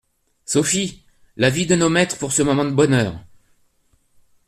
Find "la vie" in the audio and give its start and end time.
1.37-1.67